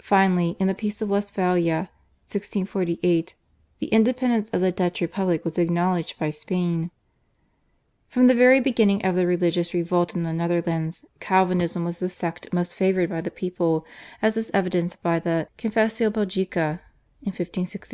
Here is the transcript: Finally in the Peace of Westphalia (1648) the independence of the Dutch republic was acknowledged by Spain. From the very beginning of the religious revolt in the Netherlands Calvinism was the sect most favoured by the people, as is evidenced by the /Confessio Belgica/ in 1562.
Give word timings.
Finally 0.00 0.56
in 0.58 0.68
the 0.68 0.74
Peace 0.74 1.02
of 1.02 1.10
Westphalia 1.10 1.90
(1648) 2.32 3.34
the 3.78 3.88
independence 3.88 4.48
of 4.54 4.62
the 4.62 4.72
Dutch 4.72 5.02
republic 5.02 5.44
was 5.44 5.58
acknowledged 5.58 6.18
by 6.18 6.30
Spain. 6.30 6.90
From 8.08 8.26
the 8.26 8.32
very 8.34 8.58
beginning 8.58 9.04
of 9.04 9.16
the 9.16 9.26
religious 9.26 9.74
revolt 9.74 10.14
in 10.14 10.22
the 10.22 10.32
Netherlands 10.32 11.04
Calvinism 11.20 11.84
was 11.84 11.98
the 11.98 12.08
sect 12.08 12.54
most 12.54 12.74
favoured 12.74 13.10
by 13.10 13.20
the 13.20 13.30
people, 13.30 13.84
as 14.22 14.38
is 14.38 14.50
evidenced 14.54 15.02
by 15.02 15.18
the 15.18 15.46
/Confessio 15.58 16.10
Belgica/ 16.10 16.80
in 17.20 17.32
1562. 17.36 17.88